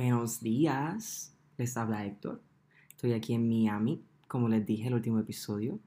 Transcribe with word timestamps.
Buenos 0.00 0.40
días, 0.40 1.34
les 1.56 1.76
habla 1.76 2.06
Héctor. 2.06 2.40
Estoy 2.90 3.14
aquí 3.14 3.34
en 3.34 3.48
Miami, 3.48 4.00
como 4.28 4.48
les 4.48 4.64
dije 4.64 4.82
en 4.82 4.88
el 4.90 4.94
último 4.94 5.18
episodio, 5.18 5.80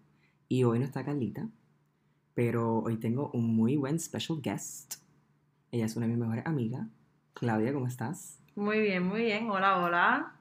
y 0.49 0.65
hoy 0.65 0.79
no 0.79 0.83
está 0.83 1.05
Carlita, 1.05 1.47
pero 2.33 2.79
hoy 2.79 2.97
tengo 2.97 3.31
un 3.33 3.55
muy 3.55 3.77
buen 3.77 3.97
special 3.97 4.41
guest. 4.41 4.95
Ella 5.71 5.85
es 5.85 5.95
una 5.95 6.07
de 6.07 6.11
mis 6.11 6.19
mejores 6.19 6.45
amigas. 6.45 6.87
Claudia, 7.35 7.71
¿cómo 7.71 7.87
estás? 7.87 8.37
Muy 8.53 8.81
bien, 8.81 9.07
muy 9.07 9.21
bien. 9.21 9.49
Hola, 9.49 9.81
hola. 9.81 10.35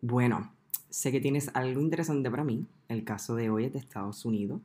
Bueno, 0.00 0.54
sé 0.88 1.12
que 1.12 1.20
tienes 1.20 1.50
algo 1.52 1.82
interesante 1.82 2.30
para 2.30 2.42
mí. 2.42 2.66
El 2.88 3.04
caso 3.04 3.34
de 3.34 3.50
hoy 3.50 3.66
es 3.66 3.74
de 3.74 3.80
Estados 3.80 4.24
Unidos. 4.24 4.62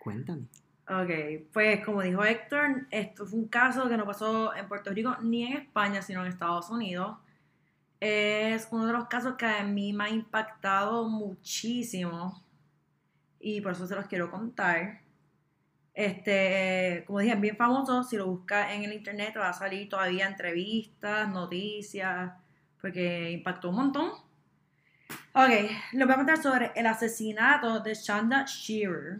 Cuéntame. 0.00 0.48
Ok, 0.88 1.46
pues 1.52 1.84
como 1.84 2.02
dijo 2.02 2.24
Héctor, 2.24 2.88
esto 2.90 3.26
fue 3.26 3.38
un 3.38 3.46
caso 3.46 3.88
que 3.88 3.96
no 3.96 4.04
pasó 4.04 4.56
en 4.56 4.66
Puerto 4.66 4.90
Rico 4.90 5.14
ni 5.22 5.44
en 5.44 5.58
España, 5.58 6.02
sino 6.02 6.22
en 6.22 6.32
Estados 6.32 6.68
Unidos. 6.68 7.16
Es 8.00 8.68
uno 8.70 8.86
de 8.86 8.92
los 8.92 9.08
casos 9.08 9.34
que 9.34 9.46
a 9.46 9.64
mí 9.64 9.92
me 9.92 10.04
ha 10.04 10.10
impactado 10.10 11.08
muchísimo 11.08 12.44
y 13.40 13.60
por 13.60 13.72
eso 13.72 13.86
se 13.86 13.94
los 13.94 14.06
quiero 14.06 14.30
contar. 14.30 15.00
Este, 15.94 17.02
como 17.06 17.18
dije, 17.18 17.34
es 17.34 17.40
bien 17.40 17.56
famoso. 17.56 18.04
Si 18.04 18.16
lo 18.16 18.26
buscas 18.26 18.72
en 18.72 18.84
el 18.84 18.92
internet, 18.92 19.34
va 19.36 19.48
a 19.48 19.52
salir 19.52 19.88
todavía 19.88 20.28
entrevistas, 20.28 21.28
noticias, 21.28 22.32
porque 22.80 23.32
impactó 23.32 23.70
un 23.70 23.76
montón. 23.76 24.10
Ok, 25.32 25.50
les 25.92 26.06
voy 26.06 26.12
a 26.12 26.16
contar 26.16 26.42
sobre 26.42 26.70
el 26.76 26.86
asesinato 26.86 27.80
de 27.80 27.94
Shanda 27.94 28.44
Shearer. 28.46 29.18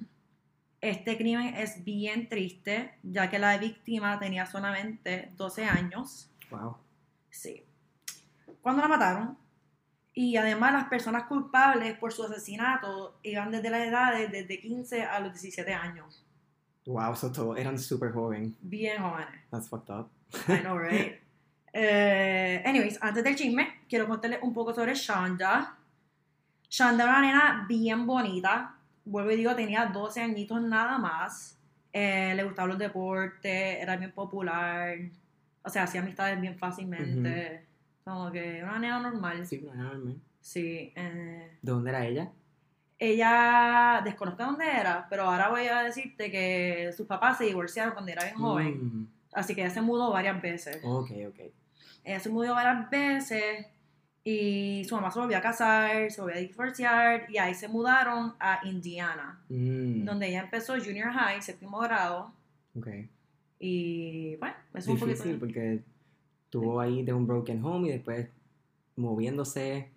Este 0.80 1.16
crimen 1.16 1.55
es 1.56 1.84
bien 1.84 2.28
triste, 2.28 2.95
ya 3.02 3.28
que 3.28 3.41
la 3.41 3.58
víctima 3.58 4.19
tenía 4.20 4.47
solamente 4.47 5.33
12 5.36 5.64
años. 5.64 6.30
Wow. 6.50 6.77
Sí. 7.30 7.64
Cuando 8.62 8.82
la 8.82 8.88
mataron, 8.88 9.38
y 10.14 10.36
además 10.36 10.72
las 10.72 10.84
personas 10.86 11.24
culpables 11.24 11.96
por 11.96 12.12
su 12.12 12.24
asesinato 12.24 13.20
iban 13.22 13.52
desde 13.52 13.70
las 13.70 13.86
edades 13.86 14.33
desde 14.33 14.60
15 14.60 15.05
a 15.05 15.20
los 15.20 15.33
17 15.33 15.72
años. 15.72 16.27
Wow, 16.86 17.14
so 17.14 17.30
todos 17.30 17.56
eran 17.56 17.78
súper 17.78 18.12
jóvenes. 18.12 18.56
Bien 18.60 19.00
jóvenes. 19.00 19.41
That's 19.50 19.68
fucked 19.68 19.94
up. 19.94 20.10
I 20.48 20.60
know, 20.62 20.77
right? 20.77 21.20
Eh, 21.70 22.62
anyways, 22.64 22.98
antes 23.00 23.22
del 23.22 23.36
chisme, 23.36 23.83
quiero 23.88 24.08
contarles 24.08 24.41
un 24.42 24.55
poco 24.55 24.74
sobre 24.74 24.94
Shanda. 24.94 25.77
Shanda 26.68 27.05
era 27.05 27.18
una 27.18 27.20
nena 27.20 27.66
bien 27.68 28.06
bonita. 28.06 28.74
Vuelvo 29.05 29.30
y 29.30 29.36
digo, 29.36 29.55
tenía 29.55 29.84
12 29.84 30.22
añitos 30.22 30.61
nada 30.62 30.98
más. 30.98 31.58
Eh, 31.92 32.33
le 32.34 32.42
gustaban 32.42 32.70
los 32.70 32.78
deportes, 32.78 33.78
era 33.80 33.96
bien 33.96 34.12
popular. 34.12 34.96
O 35.62 35.68
sea, 35.68 35.84
hacía 35.84 36.00
amistades 36.00 36.40
bien 36.40 36.58
fácilmente. 36.58 37.67
Como 38.09 38.33
que 38.33 38.61
una 38.62 38.78
nena 38.78 39.01
normal. 39.01 39.47
Sí, 39.47 39.59
pero 39.59 39.75
normal. 39.75 40.17
Sí. 40.41 40.92
eh, 40.97 41.59
¿De 41.61 41.73
dónde 41.73 41.91
era 41.91 42.06
ella? 42.06 42.31
ella, 43.01 44.01
desconozco 44.05 44.42
dónde 44.45 44.64
era, 44.69 45.06
pero 45.09 45.23
ahora 45.25 45.48
voy 45.51 45.67
a 45.67 45.83
decirte 45.83 46.31
que 46.31 46.91
sus 46.97 47.06
papás 47.06 47.39
se 47.39 47.45
divorciaron 47.45 47.92
cuando 47.92 48.11
era 48.11 48.25
bien 48.25 48.36
joven. 48.36 48.75
Mm, 49.03 49.09
Así 49.34 49.55
que 49.55 49.61
ella 49.61 49.70
se 49.70 49.81
mudó 49.83 50.11
varias 50.11 50.41
veces. 50.42 50.81
ok, 50.83 51.11
ok. 51.29 51.41
Ella 52.05 52.19
se 52.20 52.31
mudó 52.31 52.55
varias 52.55 52.91
veces 52.91 53.67
y 54.25 54.84
su 54.89 54.95
mamá 54.97 55.11
se 55.11 55.20
volvió 55.20 55.39
a 55.39 55.41
casar, 55.41 56.11
se 56.11 56.20
volvió 56.20 56.36
a 56.36 56.41
divorciar 56.41 57.27
y 57.31 57.39
ahí 57.39 57.55
se 57.55 57.69
mudaron 57.69 58.34
a 58.41 58.61
Indiana, 58.64 59.41
Mm, 59.48 60.05
donde 60.05 60.29
ella 60.29 60.41
empezó 60.41 60.75
junior 60.79 61.12
high, 61.12 61.41
séptimo 61.42 61.79
grado. 61.81 62.33
ok. 62.77 62.89
Y 63.61 64.36
bueno, 64.36 64.55
eso 64.75 64.92
es 64.92 65.03
un 65.03 65.09
Difícil 65.09 65.39
poquito. 65.39 65.39
porque 65.41 65.83
tuvo 66.50 66.80
ahí 66.80 67.02
de 67.02 67.12
un 67.12 67.27
broken 67.27 67.64
home 67.64 67.88
y 67.88 67.92
después 67.92 68.28
moviéndose. 68.96 69.92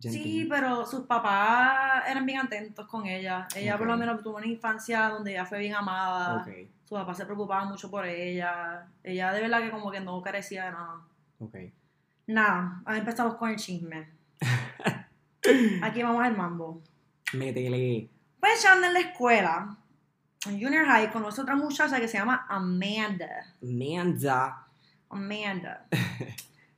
Yo 0.00 0.10
Sí, 0.12 0.46
pero 0.48 0.86
sus 0.86 1.06
papás 1.06 2.04
eran 2.08 2.24
bien 2.24 2.38
atentos 2.38 2.86
con 2.86 3.06
ella. 3.06 3.48
Ella 3.56 3.76
por 3.76 3.88
lo 3.88 3.96
menos 3.96 4.22
tuvo 4.22 4.36
una 4.36 4.46
infancia 4.46 5.08
donde 5.08 5.32
ella 5.32 5.44
fue 5.44 5.58
bien 5.58 5.74
amada. 5.74 6.42
Ok, 6.42 6.48
Su 6.84 6.94
papá 6.94 7.14
se 7.14 7.24
preocupaba 7.24 7.64
mucho 7.64 7.90
por 7.90 8.06
ella. 8.06 8.86
Ella 9.02 9.32
de 9.32 9.40
verdad 9.40 9.60
que 9.60 9.70
como 9.70 9.90
que 9.90 10.00
no 10.00 10.22
carecía 10.22 10.66
de 10.66 10.70
nada. 10.72 11.00
ok. 11.40 11.56
Nada, 12.28 12.82
ahí 12.84 12.98
empezamos 12.98 13.34
con 13.36 13.48
el 13.50 13.56
chisme. 13.56 14.08
Aquí 15.82 16.02
vamos 16.02 16.22
al 16.22 16.36
mambo. 16.36 16.82
Métele. 17.32 18.08
Pues 18.38 18.62
ya 18.62 18.74
en 18.74 18.92
la 18.92 19.00
escuela, 19.00 19.76
en 20.46 20.62
junior 20.62 20.84
high, 20.86 21.10
conoce 21.10 21.40
a 21.40 21.44
otra 21.44 21.56
muchacha 21.56 21.98
que 21.98 22.06
se 22.06 22.18
llama 22.18 22.46
Amanda. 22.48 23.54
Manda. 23.62 24.67
Amanda. 25.10 25.86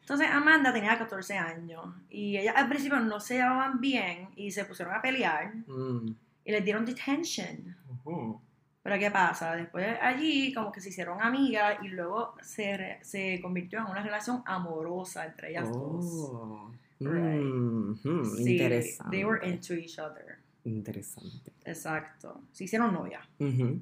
Entonces 0.00 0.28
Amanda 0.30 0.72
tenía 0.72 0.98
14 0.98 1.36
años 1.38 1.84
y 2.08 2.36
ellas 2.36 2.54
al 2.56 2.68
principio 2.68 2.98
no 3.00 3.20
se 3.20 3.34
llevaban 3.34 3.80
bien 3.80 4.28
y 4.36 4.50
se 4.50 4.64
pusieron 4.64 4.94
a 4.94 5.00
pelear 5.02 5.54
Mm, 5.66 6.14
y 6.44 6.50
les 6.52 6.64
dieron 6.64 6.84
detention. 6.84 7.76
ujú. 7.88 8.40
Pero 8.82 8.98
¿qué 8.98 9.10
pasa? 9.10 9.54
Después 9.56 9.98
allí 10.00 10.52
como 10.54 10.72
que 10.72 10.80
se 10.80 10.88
hicieron 10.88 11.20
amigas 11.22 11.78
y 11.82 11.88
luego 11.88 12.34
se, 12.42 12.98
se 13.02 13.38
convirtió 13.42 13.78
en 13.78 13.84
una 13.86 14.02
relación 14.02 14.42
amorosa 14.46 15.26
entre 15.26 15.50
ellas 15.50 15.70
dos. 15.70 16.04
Oh. 16.32 16.72
Right. 16.98 17.40
Mm, 17.40 17.92
hmm, 18.02 18.24
Sí, 18.36 18.52
Interesante. 18.52 19.16
they 19.16 19.24
were 19.24 19.46
into 19.48 19.74
each 19.74 19.98
other. 19.98 20.38
Interesante. 20.64 21.52
Exacto. 21.64 22.42
Se 22.52 22.64
hicieron 22.64 22.92
novia. 22.92 23.20
Ujú, 23.38 23.80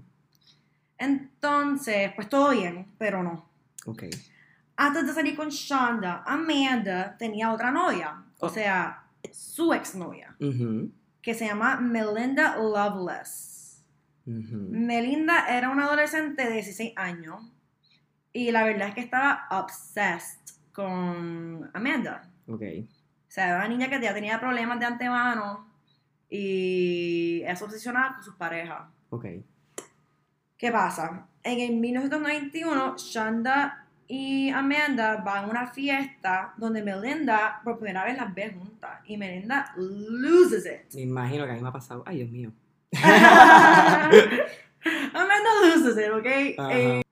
Entonces, 0.98 2.12
pues 2.14 2.28
todo 2.28 2.50
bien, 2.50 2.86
pero 2.98 3.22
no. 3.22 3.48
Ok. 3.86 4.04
Antes 4.80 5.08
de 5.08 5.12
salir 5.12 5.34
con 5.34 5.48
Shonda, 5.48 6.22
Amanda 6.24 7.16
tenía 7.18 7.52
otra 7.52 7.72
novia. 7.72 8.22
O 8.38 8.48
sea, 8.48 9.02
su 9.32 9.72
exnovia, 9.74 10.36
Ujú, 10.38 10.92
que 11.20 11.34
se 11.34 11.46
llama 11.46 11.80
Melinda 11.80 12.56
Loveless. 12.56 13.84
Melinda 14.24 15.48
era 15.48 15.70
una 15.70 15.86
adolescente 15.86 16.44
de 16.44 16.52
16 16.52 16.92
años 16.94 17.42
y 18.32 18.52
la 18.52 18.62
verdad 18.62 18.88
es 18.88 18.94
que 18.94 19.00
estaba 19.00 19.48
obsessed 19.50 20.38
con 20.72 21.68
Amanda. 21.74 22.30
Ok. 22.46 22.62
O 22.62 23.30
sea, 23.30 23.48
era 23.48 23.56
una 23.56 23.68
niña 23.68 23.88
que 23.90 24.00
ya 24.00 24.14
tenía 24.14 24.38
problemas 24.38 24.78
de 24.78 24.86
antemano 24.86 25.66
y 26.30 27.42
es 27.44 27.60
obsesionada 27.62 28.14
con 28.14 28.22
sus 28.22 28.36
parejas. 28.36 28.82
Ok. 29.10 29.26
¿Qué 30.56 30.70
pasa? 30.70 31.26
En 31.42 31.58
el 31.58 31.76
1991, 31.80 32.96
Shonda 32.96 33.87
y 34.08 34.48
Amanda 34.48 35.18
van 35.18 35.44
a 35.44 35.48
una 35.48 35.66
fiesta 35.66 36.54
donde 36.56 36.82
Melinda 36.82 37.60
por 37.62 37.78
primera 37.78 38.04
vez 38.04 38.16
las 38.16 38.34
ve 38.34 38.50
juntas 38.50 39.00
y 39.04 39.18
Melinda 39.18 39.72
loses 39.76 40.64
it. 40.64 40.94
Me 40.94 41.02
imagino 41.02 41.44
que 41.44 41.52
a 41.52 41.54
mí 41.54 41.60
me 41.60 41.68
ha 41.68 41.72
pasado. 41.72 42.02
Ay, 42.06 42.16
Dios 42.16 42.30
mío. 42.30 42.50
Amanda 45.12 45.50
loses 45.62 45.98
it, 45.98 46.10
¿ok? 46.10 46.26
Ajá. 46.58 46.78
Eh, 46.78 47.02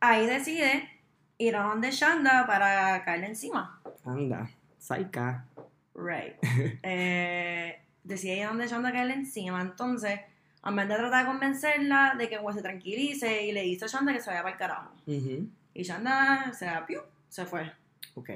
ahí 0.00 0.26
decide 0.26 0.90
ir 1.38 1.56
a 1.56 1.62
donde 1.62 1.90
Shonda 1.90 2.46
para 2.46 3.02
caerle 3.02 3.28
encima. 3.28 3.80
Anda. 4.04 4.50
Saika. 4.78 5.46
Right. 5.94 6.34
Eh, 6.82 7.80
decide 8.04 8.36
ir 8.36 8.44
a 8.44 8.48
donde 8.48 8.68
Shonda 8.68 8.92
caerle 8.92 9.14
encima. 9.14 9.62
Entonces, 9.62 10.20
Amanda 10.60 10.98
trata 10.98 11.20
de 11.20 11.24
convencerla 11.24 12.14
de 12.18 12.28
que 12.28 12.38
pues, 12.38 12.56
se 12.56 12.62
tranquilice 12.62 13.46
y 13.46 13.52
le 13.52 13.62
dice 13.62 13.86
a 13.86 13.88
Shonda 13.88 14.12
que 14.12 14.20
se 14.20 14.28
vaya 14.28 14.42
para 14.42 14.52
el 14.52 14.58
carajo. 14.58 14.90
Ujú, 15.06 15.48
Y 15.74 15.82
Shonda 15.82 16.52
se, 16.52 16.68
piu, 16.86 17.00
se 17.28 17.44
fue. 17.46 17.72
Ok. 18.14 18.30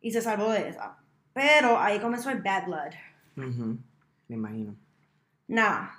Y 0.00 0.10
se 0.10 0.20
salvó 0.20 0.50
de 0.50 0.68
esa. 0.70 0.96
Pero 1.32 1.78
ahí 1.80 1.98
comenzó 2.00 2.30
el 2.30 2.40
bad 2.42 2.64
blood. 2.66 2.92
Ujú, 3.36 3.78
Me 4.28 4.36
imagino. 4.36 4.74
Nada. 5.48 5.92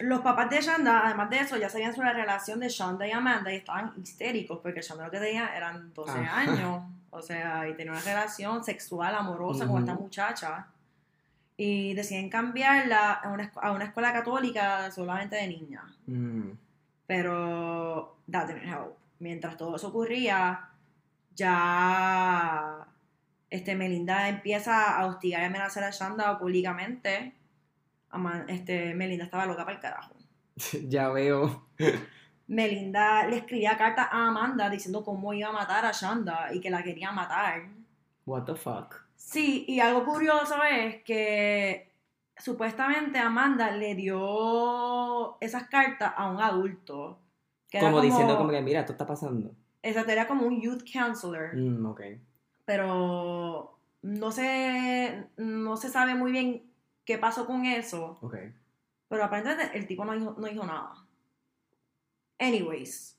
Los 0.00 0.20
papás 0.22 0.50
de 0.50 0.60
Shonda, 0.60 1.06
además 1.06 1.30
de 1.30 1.38
eso, 1.38 1.56
ya 1.56 1.68
sabían 1.68 1.94
sobre 1.94 2.08
la 2.08 2.14
relación 2.14 2.58
de 2.60 2.68
Shonda 2.68 3.06
y 3.06 3.12
Amanda 3.12 3.52
y 3.52 3.56
estaban 3.56 3.92
histéricos 3.96 4.58
porque 4.60 4.80
Shonda 4.82 5.04
lo 5.06 5.10
que 5.10 5.20
tenía 5.20 5.56
eran 5.56 5.92
12 5.94 6.12
Ah. 6.18 6.38
años. 6.38 6.82
O 7.10 7.22
sea, 7.22 7.68
y 7.68 7.74
tenía 7.74 7.92
una 7.92 8.00
relación 8.00 8.64
sexual 8.64 9.14
amorosa 9.14 9.66
con 9.68 9.80
esta 9.82 9.94
muchacha. 9.94 10.66
Y 11.56 11.94
deciden 11.94 12.28
cambiarla 12.28 13.12
a 13.12 13.28
una, 13.28 13.52
a 13.62 13.70
una 13.70 13.84
escuela 13.84 14.12
católica 14.12 14.90
solamente 14.90 15.36
de 15.36 15.46
niñas. 15.46 15.84
Mm, 16.06 16.50
Pero 17.06 18.16
that 18.30 18.46
didn't 18.48 18.64
help. 18.64 18.96
Mientras 19.24 19.56
todo 19.56 19.76
eso 19.76 19.88
ocurría, 19.88 20.68
ya 21.34 22.86
este, 23.48 23.74
Melinda 23.74 24.28
empieza 24.28 24.98
a 24.98 25.06
hostigar 25.06 25.40
y 25.40 25.44
amenazar 25.46 25.82
a 25.82 25.88
Shanda 25.88 26.38
públicamente. 26.38 27.32
Este, 28.48 28.92
Melinda 28.92 29.24
estaba 29.24 29.46
loca 29.46 29.64
para 29.64 29.76
el 29.76 29.80
carajo. 29.80 30.14
ya 30.88 31.08
veo. 31.08 31.68
Melinda 32.48 33.26
le 33.26 33.38
escribía 33.38 33.78
cartas 33.78 34.08
a 34.12 34.28
Amanda 34.28 34.68
diciendo 34.68 35.02
cómo 35.02 35.32
iba 35.32 35.48
a 35.48 35.52
matar 35.52 35.86
a 35.86 35.92
Shanda 35.92 36.52
y 36.52 36.60
que 36.60 36.68
la 36.68 36.82
quería 36.82 37.10
matar. 37.10 37.62
What 38.26 38.44
the 38.44 38.54
fuck. 38.54 38.94
Sí, 39.16 39.64
y 39.66 39.80
algo 39.80 40.04
curioso 40.04 40.56
es 40.70 41.02
que 41.02 41.90
supuestamente 42.36 43.18
Amanda 43.18 43.70
le 43.70 43.94
dio 43.94 45.40
esas 45.40 45.66
cartas 45.68 46.12
a 46.14 46.28
un 46.30 46.42
adulto. 46.42 47.23
Era 47.78 47.86
Como, 47.90 48.00
diciendo 48.00 48.36
como 48.36 48.50
que, 48.50 48.60
mira, 48.62 48.80
esto 48.80 48.92
está 48.92 49.06
pasando. 49.06 49.54
Exacto, 49.82 50.12
era 50.12 50.26
como 50.26 50.46
un 50.46 50.60
youth 50.60 50.82
counselor. 50.90 51.54
Mm, 51.56 51.86
ok. 51.86 52.00
pero 52.64 53.78
no 54.02 54.30
se, 54.32 55.24
no 55.36 55.76
se 55.76 55.88
sabe 55.88 56.14
muy 56.14 56.32
bien 56.32 56.62
qué 57.04 57.18
pasó 57.18 57.46
con 57.46 57.64
eso, 57.66 58.18
Ok. 58.22 58.36
pero 59.08 59.24
aparentemente 59.24 59.76
el 59.76 59.86
tipo 59.86 60.04
no 60.04 60.14
hizo, 60.14 60.34
no 60.38 60.46
hizo 60.48 60.64
nada. 60.64 60.94
Anyways, 62.38 63.16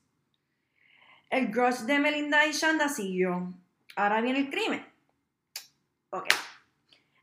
el 1.29 1.51
crush 1.51 1.81
de 1.81 1.99
Melinda 1.99 2.45
y 2.45 2.51
Shanda 2.51 2.89
siguió. 2.89 3.53
Ahora 3.95 4.21
viene 4.21 4.39
el 4.39 4.49
crimen. 4.49 4.85
Ok. 6.09 6.27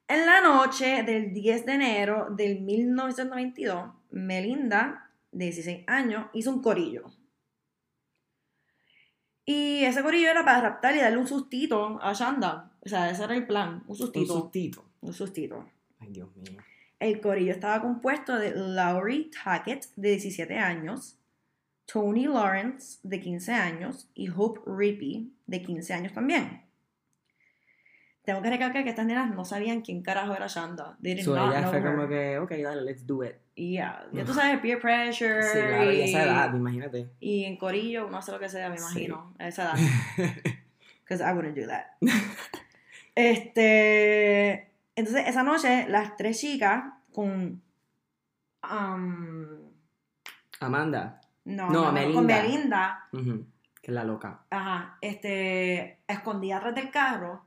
En 0.08 0.26
la 0.26 0.40
noche 0.40 1.02
del 1.04 1.32
10 1.32 1.66
de 1.66 1.72
enero 1.72 2.26
del 2.30 2.60
1992, 2.60 3.90
Melinda, 4.10 5.10
de 5.30 5.46
16 5.46 5.84
años, 5.88 6.26
hizo 6.32 6.50
un 6.50 6.62
corillo. 6.62 7.10
Y 9.44 9.84
ese 9.84 10.02
corillo 10.02 10.30
era 10.30 10.44
para 10.44 10.60
raptar 10.60 10.94
y 10.94 11.00
darle 11.00 11.18
un 11.18 11.26
sustito 11.26 11.98
a 12.02 12.12
Shanda. 12.12 12.70
O 12.80 12.88
sea, 12.88 13.10
ese 13.10 13.24
era 13.24 13.34
el 13.34 13.46
plan, 13.46 13.82
un 13.86 13.90
Un 13.90 13.96
sustito. 13.96 14.34
sustito. 14.40 14.84
Un 15.00 15.12
sustito. 15.12 15.64
Ay, 15.98 16.08
Dios 16.10 16.28
mío. 16.36 16.58
El 17.00 17.20
corillo 17.20 17.52
estaba 17.52 17.80
compuesto 17.82 18.36
de 18.38 18.52
Laurie 18.54 19.30
Tackett, 19.42 19.86
de 19.96 20.10
17 20.10 20.56
años, 20.58 21.18
Tony 21.86 22.26
Lawrence, 22.26 23.00
de 23.02 23.20
15 23.20 23.52
años, 23.52 24.08
y 24.14 24.28
Hope 24.30 24.60
Rippey, 24.66 25.32
de 25.46 25.62
15 25.62 25.92
años 25.94 26.12
también. 26.12 26.61
Tengo 28.24 28.40
que 28.40 28.50
recalcar 28.50 28.84
que 28.84 28.90
estas 28.90 29.04
nenas 29.06 29.34
no 29.34 29.44
sabían 29.44 29.80
quién 29.80 30.00
carajo 30.02 30.32
era 30.34 30.46
Shanda. 30.46 30.96
They 31.02 31.14
did 31.14 31.24
So 31.24 31.34
not 31.34 31.50
ella 31.50 31.60
know 31.62 31.70
fue 31.70 31.80
her. 31.80 31.84
como 31.96 32.08
que, 32.08 32.38
ok, 32.38 32.50
dale, 32.52 32.82
let's 32.82 33.04
do 33.06 33.24
it. 33.24 33.34
Yeah, 33.56 34.06
ya 34.12 34.24
tú 34.24 34.32
sabes, 34.32 34.60
peer 34.60 34.80
pressure. 34.80 35.42
Sí, 35.42 35.58
claro, 35.58 35.92
y 35.92 35.96
y, 35.96 36.02
esa 36.02 36.22
edad, 36.22 36.54
imagínate. 36.54 37.10
y 37.20 37.44
en 37.44 37.56
corillo 37.56 38.06
uno 38.06 38.18
hace 38.18 38.30
lo 38.32 38.38
que 38.38 38.48
sea, 38.48 38.70
me 38.70 38.76
imagino. 38.76 39.34
A 39.38 39.48
esa 39.48 39.72
edad. 39.74 39.74
Because 41.04 41.20
I 41.22 41.32
wouldn't 41.34 41.56
do 41.56 41.66
that. 41.66 41.86
este. 43.14 44.68
Entonces, 44.94 45.26
esa 45.26 45.42
noche, 45.42 45.86
las 45.88 46.16
tres 46.16 46.38
chicas 46.40 46.84
con. 47.12 47.62
um, 48.70 49.46
Amanda. 50.60 51.20
no, 51.44 51.70
No, 51.70 51.82
no, 51.86 51.92
Melinda. 51.92 52.14
con 52.14 52.26
Belinda, 52.26 53.04
Que 53.82 53.90
es 53.90 53.94
la 53.94 54.04
loca. 54.04 54.42
ajá, 54.50 54.96
este, 55.00 55.98
escondida 56.06 56.58
atrás 56.58 56.74
del 56.74 56.90
carro, 56.90 57.44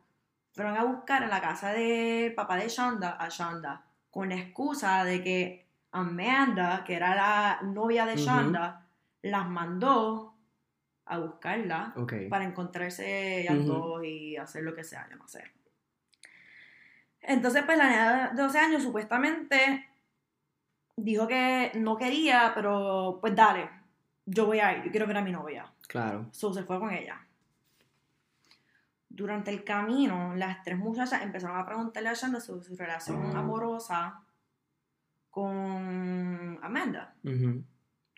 fueron 0.56 0.78
a 0.78 0.84
buscar 0.86 1.22
en 1.24 1.30
la 1.30 1.42
casa 1.42 1.74
del 1.74 2.34
papá 2.34 2.56
de 2.56 2.70
Shonda 2.70 3.18
a 3.20 3.28
Shonda, 3.28 3.84
con 4.10 4.30
la 4.30 4.36
excusa 4.36 5.04
de 5.04 5.22
que 5.22 5.66
Amanda, 5.92 6.84
que 6.86 6.96
era 6.96 7.14
la 7.14 7.60
novia 7.62 8.06
de. 8.06 8.16
Shonda, 8.16 8.88
las 9.22 9.48
mandó 9.48 10.34
a 11.06 11.18
buscarla 11.20 11.94
Ok. 11.98 12.14
para 12.30 12.46
encontrarse 12.46 13.42
ellas 13.42 13.58
Ujú. 13.58 13.66
dos 13.68 14.04
y 14.06 14.38
hacer 14.38 14.64
lo 14.64 14.74
que 14.74 14.84
sea, 14.84 15.08
yo 15.10 15.18
no 15.18 15.28
sé. 15.28 15.44
Entonces, 17.22 17.64
pues 17.66 17.78
la 17.78 17.90
nena 17.90 18.30
de 18.30 18.42
12 18.42 18.58
años 18.60 18.84
supuestamente 18.84 19.90
dijo 20.96 21.28
que 21.28 21.72
no 21.76 21.98
quería, 21.98 22.52
pero 22.56 23.18
pues 23.20 23.36
dale, 23.36 23.70
yo 24.26 24.46
voy 24.46 24.60
a 24.60 24.78
ir, 24.78 24.84
yo 24.86 24.92
quiero 24.92 25.08
ver 25.08 25.18
a 25.18 25.22
mi 25.22 25.32
novia. 25.32 25.66
Claro. 25.88 26.28
So 26.32 26.54
se 26.54 26.64
fue 26.64 26.80
con 26.80 26.92
ella. 26.94 27.20
Durante 29.16 29.50
el 29.50 29.64
camino, 29.64 30.36
las 30.36 30.62
tres 30.62 30.78
muchachas 30.78 31.22
empezaron 31.22 31.58
a 31.58 31.66
preguntarle 31.66 32.10
a 32.10 32.14
Shanda 32.14 32.42
sobre 32.42 32.66
su 32.66 32.76
relación 32.76 33.34
amorosa 33.34 34.22
con 35.30 36.60
Amanda. 36.62 37.16
Ujú. 37.24 37.64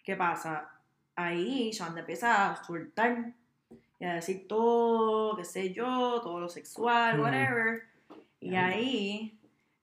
¿Qué 0.03 0.15
pasa? 0.15 0.69
Ahí 1.15 1.69
Shanda 1.71 1.99
empieza 1.99 2.51
a 2.51 2.63
soltar 2.63 3.31
y 3.99 4.05
a 4.05 4.15
decir 4.15 4.47
todo, 4.47 5.38
qué 5.38 5.45
sé 5.45 5.71
yo, 5.71 6.19
todo 6.21 6.39
lo 6.39 6.49
sexual, 6.49 7.19
whatever. 7.19 7.83
Y 8.39 8.55
ahí, 8.55 9.39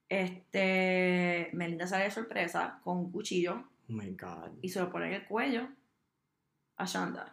este, 0.08 1.50
Melinda 1.52 1.87
sale 1.87 2.05
de 2.05 2.11
sorpresa 2.11 2.81
con 2.82 2.99
un 2.99 3.12
cuchillo 3.12 3.64
Oh 3.88 3.93
my 3.93 4.11
God. 4.16 4.50
y 4.62 4.69
se 4.69 4.81
lo 4.81 4.90
pone 4.90 5.06
en 5.08 5.14
el 5.14 5.26
cuello 5.26 5.69
a 6.76 6.84
Shanda. 6.87 7.32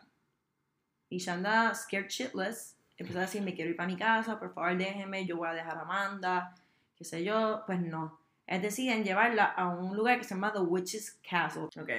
Y 1.09 1.17
Shanda, 1.17 1.73
scared 1.73 2.09
shitless, 2.09 2.77
empezó 3.01 3.19
a 3.19 3.23
decir, 3.23 3.41
me 3.41 3.53
quiero 3.53 3.69
ir 3.69 3.75
para 3.75 3.87
mi 3.87 3.97
casa, 3.97 4.39
por 4.39 4.53
favor 4.53 4.77
déjeme, 4.77 5.25
yo 5.25 5.37
voy 5.37 5.47
a 5.47 5.53
dejar 5.53 5.77
a 5.77 5.81
Amanda, 5.81 6.55
qué 6.95 7.03
sé 7.03 7.23
yo. 7.23 7.63
Pues 7.65 7.79
no. 7.79 8.19
Es 8.45 8.61
deciden 8.61 9.03
llevarla 9.03 9.45
a 9.45 9.69
un 9.69 9.95
lugar 9.95 10.17
que 10.17 10.23
se 10.23 10.35
llama 10.35 10.51
The 10.51 10.59
Witch's 10.59 11.19
Castle. 11.27 11.63
Ok. 11.63 11.89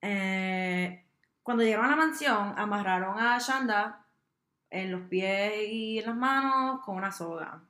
Eh, 0.00 1.04
cuando 1.42 1.62
llegaron 1.62 1.86
a 1.86 1.90
la 1.90 1.96
mansión, 1.96 2.54
amarraron 2.56 3.18
a 3.18 3.38
Shanda 3.38 4.04
en 4.70 4.90
los 4.90 5.02
pies 5.02 5.68
y 5.68 5.98
en 5.98 6.06
las 6.06 6.16
manos 6.16 6.80
con 6.84 6.96
una 6.96 7.12
soga. 7.12 7.62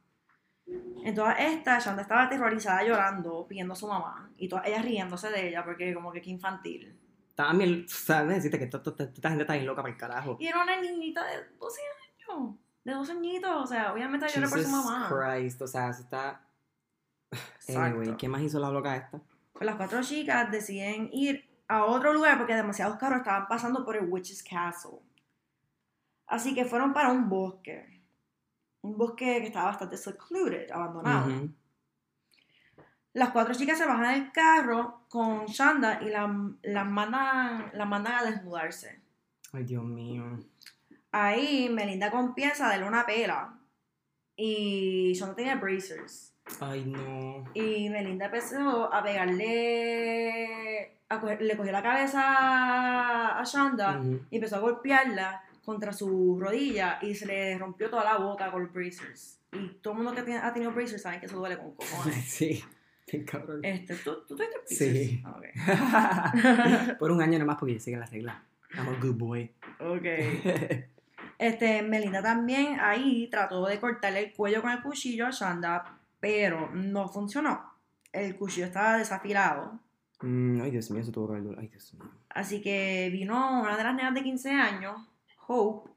En 1.05 1.15
todas 1.15 1.37
Shanda 1.85 2.03
estaba 2.03 2.25
aterrorizada 2.25 2.85
llorando, 2.85 3.47
pidiendo 3.47 3.75
a 3.75 3.77
su 3.77 3.87
mamá. 3.87 4.31
Y 4.37 4.49
todas 4.49 4.67
ellas 4.67 4.85
riéndose 4.85 5.31
de 5.31 5.49
ella 5.49 5.65
porque 5.65 5.93
como 5.93 6.13
que 6.13 6.23
qué 6.23 6.31
infantil. 6.31 6.99
También, 7.35 7.87
¿sabes? 7.89 8.37
Decirte 8.37 8.59
que 8.59 8.65
esta 8.65 9.29
gente 9.31 9.43
está 9.43 9.55
bien 9.55 9.67
loca 9.67 9.83
para 9.83 9.93
el 9.93 9.99
carajo. 9.99 10.37
Y 10.39 10.47
era 10.47 10.63
una 10.63 10.81
niñita 10.81 11.25
de 11.25 11.37
12 11.59 11.81
años. 11.81 12.57
De 12.85 12.93
12 12.93 13.13
añitos. 13.13 13.51
O 13.51 13.67
sea, 13.67 13.93
obviamente 13.93 14.27
lloré 14.29 14.49
por 14.49 14.59
su 14.59 14.65
Jesus 14.65 14.71
mamá. 14.71 15.09
Christ, 15.09 15.63
o 15.63 15.67
sea, 15.67 15.93
se 15.93 16.03
está... 16.03 16.47
Exacto. 17.31 17.81
Anyway, 17.81 18.17
¿qué 18.17 18.29
más 18.29 18.43
hizo 18.43 18.59
la 18.59 18.71
loca 18.71 18.97
esta? 18.97 19.21
Pues 19.53 19.65
las 19.65 19.77
cuatro 19.77 20.03
chicas 20.03 20.51
deciden 20.51 21.09
ir 21.13 21.49
a 21.69 21.85
otro 21.85 22.13
lugar 22.13 22.39
porque 22.39 22.55
demasiados 22.55 22.99
carros 22.99 23.19
estaban 23.19 23.47
pasando 23.49 23.85
por 23.85 23.97
el 23.97 24.09
Witch's 24.09 24.43
Castle. 24.43 25.01
Así 26.27 26.55
que 26.55 26.65
fueron 26.65 26.93
para 26.93 27.11
un 27.11 27.29
bosque. 27.29 28.03
Un 28.83 28.99
bosque 28.99 29.41
que 29.41 29.47
estaba 29.47 29.67
bastante 29.67 29.97
secluded, 29.97 30.71
abandonado. 30.71 31.29
Ujú. 31.29 31.55
Las 33.15 33.31
cuatro 33.31 33.55
chicas 33.55 33.77
se 33.79 33.85
bajan 33.87 34.15
del 34.15 34.33
carro 34.33 35.03
con 35.09 35.45
Shanda 35.47 36.01
y 36.03 36.07
las 36.09 36.31
la 36.63 36.85
mandan, 36.85 37.71
la 37.75 37.85
mandan 37.85 38.15
a 38.15 38.23
desnudarse. 38.31 39.01
Ay, 39.53 39.65
Dios 39.65 39.85
mío. 39.85 40.25
Ahí 41.11 41.69
Melinda 41.71 42.11
comienza 42.11 42.67
a 42.67 42.71
darle 42.71 42.87
una 42.89 43.05
pela. 43.05 43.55
Y 44.35 45.13
Shanda 45.15 45.35
tenía 45.37 45.57
bracers. 45.57 46.33
Ay, 46.61 46.85
no. 46.87 47.45
Y 47.55 47.91
Melinda 47.91 48.27
empezó 48.27 48.93
a 48.93 49.03
pegarle. 49.03 50.99
a 51.09 51.21
coger- 51.21 51.41
le 51.41 51.57
cogió 51.59 51.71
la 51.73 51.83
cabeza 51.83 52.23
a 53.39 53.43
Shanda 53.45 54.01
y 54.31 54.37
empezó 54.37 54.57
a 54.57 54.61
golpearla 54.61 55.43
contra 55.63 55.93
su 55.93 56.39
rodilla 56.41 56.99
y 57.03 57.15
se 57.15 57.27
le 57.27 57.59
rompió 57.59 57.91
toda 57.91 58.05
la 58.05 58.17
boca 58.17 58.51
con 58.51 58.63
los 58.63 58.73
bracers. 58.73 59.39
Y 59.53 59.69
todo 59.83 59.93
el 59.93 60.03
mundo 60.03 60.15
que 60.25 60.35
ha 60.35 60.53
tenido 60.55 60.73
bracers 60.73 61.03
sabe 61.03 61.21
que 61.21 61.27
eso 61.27 61.37
duele 61.37 61.59
con 61.59 61.73
cojones. 61.77 62.25
Sí, 62.25 62.65
qué 63.13 63.25
cabrón. 63.27 63.63
Este, 63.63 63.95
¿tú, 63.97 64.25
tú 64.27 64.37
tuviste 64.37 64.59
bracers? 64.59 65.09
Sí. 65.09 65.23
Por 66.99 67.11
un 67.11 67.21
año 67.21 67.39
nomás 67.39 67.57
porque 67.59 67.75
yo 67.75 67.81
sigue 67.81 67.99
la 67.99 68.07
regla. 68.07 68.43
I'm 68.75 68.89
a 68.89 68.99
good 69.01 69.17
boy. 69.17 69.51
Ok. 69.79 70.05
Este, 71.39 71.83
Melinda 71.83 72.23
también 72.23 72.79
ahí 72.79 73.27
trató 73.29 73.67
de 73.67 73.81
cortarle 73.81 74.21
el 74.21 74.33
cuello 74.33 74.63
con 74.63 74.71
el 74.71 74.81
cuchillo 74.81 75.27
a 75.27 75.31
Shanda, 75.31 75.99
pero 76.21 76.71
no 76.73 77.09
funcionó. 77.09 77.61
El 78.13 78.37
cuchillo 78.37 78.67
estaba 78.67 78.97
desafilado. 78.99 79.81
Mm, 80.21 80.61
ay, 80.63 80.71
Dios 80.71 80.89
mío, 80.93 81.03
eso 81.03 81.11
tuvo 81.11 81.33
que 81.33 81.39
haber. 81.39 81.59
Ay, 81.59 81.67
Dios 81.67 81.95
mío. 81.95 82.09
Así 82.29 82.63
que 82.63 83.09
vino 83.11 83.61
una 83.61 83.77
de 83.77 83.83
las 83.83 83.95
nenas 83.97 84.15
de 84.15 84.23
15 84.23 84.53
años, 84.53 85.01
Hope, 85.49 85.91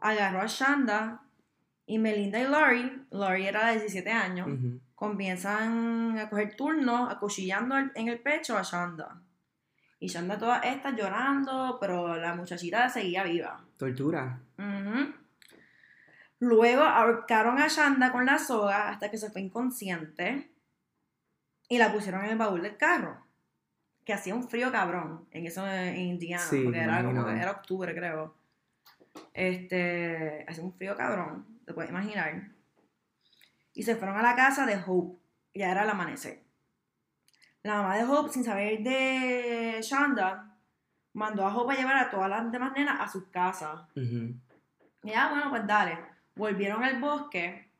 agarró 0.00 0.40
a 0.40 0.46
Shanda 0.46 1.20
y 1.84 1.98
Melinda 1.98 2.40
y 2.40 2.44
Laurie, 2.44 2.92
Laurie 3.10 3.46
era 3.48 3.66
de 3.66 3.80
17 3.80 4.10
años, 4.10 4.48
Ujú. 4.48 4.80
Comienzan 4.98 6.18
a 6.18 6.28
coger 6.28 6.56
turnos 6.56 7.08
acuchillando 7.08 7.76
en 7.94 8.08
el 8.08 8.18
pecho 8.18 8.58
a 8.58 8.62
Shanda. 8.62 9.22
Y 10.00 10.08
Shanda 10.08 10.36
toda 10.36 10.58
esta 10.58 10.90
llorando, 10.90 11.78
pero 11.80 12.16
la 12.16 12.34
muchachita 12.34 12.88
seguía 12.88 13.22
viva. 13.22 13.64
Tortura. 13.76 14.40
Luego 16.40 16.82
ahorcaron 16.82 17.60
a 17.60 17.68
Shanda 17.68 18.10
con 18.10 18.26
la 18.26 18.40
soga 18.40 18.88
hasta 18.88 19.08
que 19.08 19.18
se 19.18 19.30
fue 19.30 19.40
inconsciente 19.40 20.50
y 21.68 21.78
la 21.78 21.92
pusieron 21.92 22.24
en 22.24 22.32
el 22.32 22.38
baúl 22.38 22.62
del 22.62 22.76
carro. 22.76 23.24
Que 24.04 24.14
hacía 24.14 24.34
un 24.34 24.48
frío 24.48 24.72
cabrón 24.72 25.28
en 25.30 25.46
eso 25.46 25.64
en 25.68 25.96
Indiana, 25.96 26.42
Sí, 26.42 26.62
porque 26.64 26.80
era 26.80 27.04
como 27.04 27.28
era 27.28 27.52
octubre, 27.52 27.94
creo. 27.94 28.34
Este, 29.32 30.44
hacía 30.48 30.64
un 30.64 30.72
frío 30.72 30.96
cabrón, 30.96 31.46
te 31.64 31.72
puedes 31.72 31.90
imaginar. 31.90 32.57
Y 33.78 33.84
se 33.84 33.94
fueron 33.94 34.16
a 34.16 34.22
la 34.22 34.34
casa 34.34 34.66
de 34.66 34.76
Hope, 34.84 35.20
ya 35.54 35.70
era 35.70 35.84
el 35.84 35.90
amanecer. 35.90 36.42
La 37.62 37.76
mamá 37.76 37.96
de 37.96 38.02
Hope, 38.02 38.32
sin 38.32 38.42
saber 38.42 38.82
de 38.82 39.78
Shanda, 39.82 40.58
mandó 41.12 41.46
a 41.46 41.56
Hope 41.56 41.74
a 41.74 41.76
llevar 41.76 41.96
a 41.96 42.10
todas 42.10 42.28
las 42.28 42.50
demás 42.50 42.72
nenas 42.72 43.00
a 43.00 43.06
sus 43.06 43.28
casas. 43.28 43.82
Y 43.94 44.34
ya, 45.04 45.28
bueno, 45.28 45.48
pues 45.50 45.64
dale. 45.64 45.96
Volvieron 46.34 46.82
al 46.82 47.00
bosque 47.00 47.70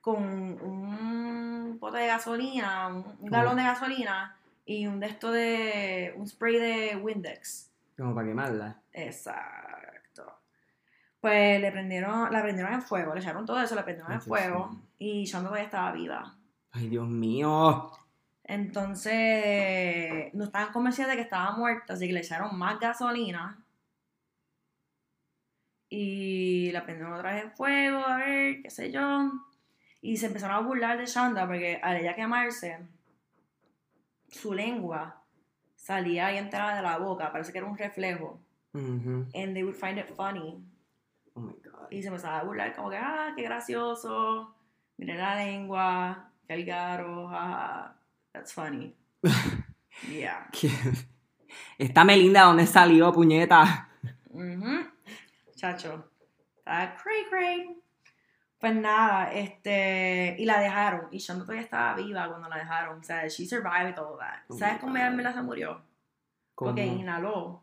con 0.00 0.24
un 0.60 1.78
pote 1.78 1.98
de 1.98 2.08
gasolina, 2.08 2.88
un, 2.88 3.16
un 3.20 3.30
galón 3.30 3.58
de 3.58 3.62
gasolina 3.62 4.36
y 4.64 4.88
un 4.88 4.98
de 4.98 5.06
esto 5.06 5.30
de. 5.30 6.14
un 6.16 6.26
spray 6.26 6.58
de 6.58 6.96
Windex. 6.96 7.70
Como 7.96 8.12
para 8.12 8.26
quemarla. 8.26 8.82
Exacto. 8.92 9.89
Pues 11.20 11.60
le 11.60 11.70
prendieron, 11.70 12.32
la 12.32 12.42
prendieron 12.42 12.72
en 12.72 12.82
fuego, 12.82 13.14
le 13.14 13.20
echaron 13.20 13.44
todo 13.44 13.60
eso, 13.60 13.74
la 13.74 13.84
prendieron 13.84 14.12
en 14.12 14.22
fuego 14.22 14.76
y 14.98 15.24
Shonda 15.24 15.48
todavía 15.48 15.66
estaba 15.66 15.92
viva. 15.92 16.34
Ay, 16.72 16.88
Dios 16.88 17.06
mío. 17.06 17.92
Entonces, 18.44 20.32
no 20.34 20.44
estaban 20.44 20.72
convencidas 20.72 21.10
de 21.10 21.16
que 21.16 21.22
estaba 21.22 21.52
muerta, 21.52 21.92
así 21.92 22.06
que 22.06 22.12
le 22.12 22.20
echaron 22.20 22.58
más 22.58 22.80
gasolina. 22.80 23.62
Y 25.88 26.70
la 26.72 26.84
prendieron 26.84 27.12
otra 27.12 27.34
vez 27.34 27.44
en 27.44 27.52
fuego, 27.52 27.98
a 27.98 28.16
ver, 28.16 28.62
qué 28.62 28.70
sé 28.70 28.90
yo. 28.90 29.30
Y 30.00 30.16
se 30.16 30.26
empezaron 30.26 30.56
a 30.56 30.66
burlar 30.66 30.98
de 30.98 31.06
Shonda 31.06 31.46
porque 31.46 31.80
al 31.82 31.98
ella 31.98 32.14
quemarse, 32.14 32.78
su 34.28 34.54
lengua 34.54 35.22
salía 35.76 36.26
ahí 36.26 36.38
entera 36.38 36.76
de 36.76 36.82
la 36.82 36.98
boca, 36.98 37.32
parece 37.32 37.52
que 37.52 37.58
era 37.58 37.66
un 37.66 37.76
reflejo. 37.76 38.40
And 38.72 39.54
they 39.54 39.64
would 39.64 39.76
find 39.76 39.98
it 39.98 40.06
funny. 40.16 40.64
Oh 41.40 41.46
my 41.46 41.54
God. 41.64 41.90
Y 41.90 42.02
se 42.02 42.08
empezaba 42.08 42.40
a 42.40 42.44
burlar 42.44 42.74
como 42.74 42.90
que, 42.90 42.96
ah, 42.98 43.32
qué 43.34 43.42
gracioso. 43.42 44.54
Miren 44.98 45.18
la 45.18 45.34
lengua, 45.36 46.30
qué 46.46 46.52
algaro, 46.54 47.28
jaja. 47.28 47.96
That's 48.32 48.52
funny. 48.52 48.94
Yeah. 50.08 50.48
Esta 51.76 52.04
Melinda, 52.04 52.44
¿dónde 52.44 52.66
salió, 52.66 53.12
puñeta? 53.12 53.88
Ujú. 54.30 54.86
Chacho. 55.56 56.10
Está 56.56 56.96
cray 56.96 57.24
cray. 57.28 57.76
Pues 58.58 58.74
nada, 58.76 59.32
este. 59.32 60.36
Y 60.38 60.44
la 60.44 60.60
dejaron. 60.60 61.08
Y 61.10 61.18
Shonda 61.18 61.44
todavía 61.44 61.64
estaba 61.64 61.96
viva 61.96 62.28
cuando 62.28 62.48
la 62.48 62.58
dejaron. 62.58 63.00
O 63.00 63.02
sea, 63.02 63.26
she 63.28 63.46
survived 63.46 63.98
all 63.98 64.16
that. 64.18 64.44
Oh 64.48 64.56
¿Sabes 64.56 64.78
cómo 64.80 64.96
ella 64.96 65.32
se 65.32 65.42
murió? 65.42 65.82
¿Cómo? 66.54 66.70
Porque 66.70 66.86
inhaló 66.86 67.62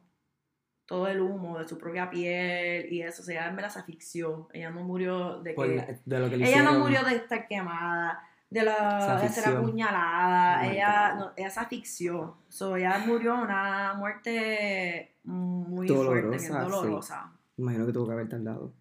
todo 0.88 1.08
el 1.08 1.20
humo 1.22 1.60
de 1.60 1.68
su 1.68 1.78
propia 1.78 2.10
piel 2.10 2.92
y 2.92 3.02
eso. 3.04 3.22
O 3.22 3.26
sea, 3.26 3.48
en 3.50 3.58
se 3.70 3.80
asfixió. 3.80 4.48
Ella 4.54 4.72
no 4.72 4.82
murió 4.84 5.40
de 5.42 5.54
Por 5.54 5.68
que. 5.68 5.76
la- 5.76 5.88
de 6.06 6.20
lo 6.20 6.30
que 6.30 6.38
le 6.38 6.48
Ella 6.50 6.64
no 6.64 6.80
murió 6.80 7.04
de 7.04 7.18
estar 7.18 7.46
quemada, 7.48 8.20
de, 8.50 8.64
la, 8.64 9.20
de 9.22 9.30
ser 9.30 9.50
apuñalada. 9.56 10.62
Oh 10.62 10.72
ella, 10.72 11.16
no, 11.16 11.32
ella 11.36 11.50
se 11.50 11.60
asfixió. 11.60 12.38
So, 12.48 12.78
ella 12.78 12.98
murió 13.06 13.36
una 13.36 13.94
muerte 13.96 15.18
muy 15.26 15.88
fuerte, 15.88 16.04
Dolorosa, 16.38 16.40
sí. 16.66 16.70
dolorosa. 16.72 17.32
Imagino 17.58 17.86
que 17.86 17.92
tuvo 17.92 18.08
que 18.08 18.14
haber 18.14 18.30
tardado. 18.30 18.72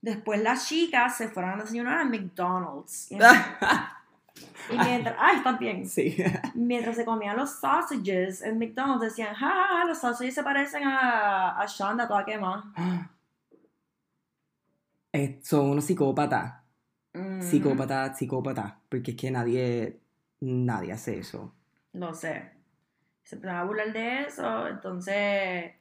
Después 0.00 0.40
las 0.40 0.66
chicas 0.68 1.16
se 1.16 1.28
fueron 1.28 1.52
a 1.58 1.62
desayunar 1.62 1.98
a 1.98 2.04
McDonald's. 2.04 3.08
Y, 4.70 4.78
mientras, 4.78 5.14
ay, 5.18 5.36
están 5.38 5.58
bien. 5.58 5.86
sí. 5.86 6.16
Mientras 6.54 6.96
se 6.96 7.04
comían 7.04 7.36
los 7.36 7.50
sausages 7.60 8.42
en 8.42 8.58
McDonald's, 8.58 9.02
decían, 9.02 9.34
ja, 9.34 9.48
ja, 9.48 9.66
ja, 9.68 9.84
los 9.84 9.98
sausages 9.98 10.34
se 10.34 10.42
parecen 10.42 10.84
a, 10.84 11.60
a 11.60 11.66
Shonda 11.66 12.06
toda 12.08 12.24
quemada. 12.24 12.64
Eh, 15.12 15.38
Son 15.42 15.70
unos 15.70 15.84
psicópatas. 15.84 16.62
Mhm. 17.14 17.40
Psicópata, 17.42 18.14
psicópata. 18.14 18.78
Porque 18.88 19.12
es 19.12 19.16
que 19.16 19.30
nadie, 19.30 19.98
nadie 20.40 20.92
hace 20.92 21.18
eso. 21.20 21.54
Lo 21.94 22.12
sé. 22.12 22.50
Se 23.22 23.36
empezaron 23.36 23.60
a 23.62 23.64
burlar 23.64 23.92
de 23.92 24.22
eso. 24.24 24.68
Entonces, 24.68 25.72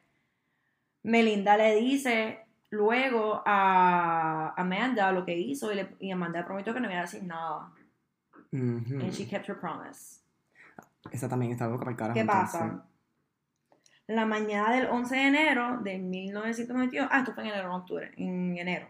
Melinda 1.04 1.58
le 1.58 1.76
dice 1.76 2.40
luego 2.70 3.44
a 3.46 4.54
Amanda 4.58 5.12
lo 5.12 5.26
que 5.26 5.38
hizo 5.38 5.72
y, 5.72 5.76
le- 5.76 5.96
y 6.00 6.12
Amanda 6.12 6.40
le 6.40 6.46
prometió 6.46 6.74
que 6.74 6.80
no 6.80 6.90
iba 6.90 7.00
a 7.00 7.02
decir 7.04 7.24
nada. 7.24 7.72
Ujú. 8.52 9.00
And 9.02 9.12
she 9.12 9.26
kept 9.28 9.48
her 9.50 9.60
promise. 9.60 10.22
Esa 11.12 11.28
también 11.30 11.52
está 11.52 11.68
loca 11.68 11.80
para 11.80 11.92
el 11.92 11.98
carajo. 11.98 12.14
¿Qué 12.16 12.22
entonces. 12.22 12.60
pasa? 12.60 12.86
La 14.08 14.26
mañana 14.26 14.72
del 14.76 14.86
11 14.88 15.16
de 15.16 15.22
enero 15.28 15.80
de 15.82 15.98
1992, 15.98 17.08
ah, 17.12 17.20
esto 17.20 17.34
fue 17.34 17.44
en 17.44 17.50
enero, 17.50 17.70
no 17.70 17.78
octubre, 17.78 18.12
en 18.18 18.58
enero. 18.58 18.88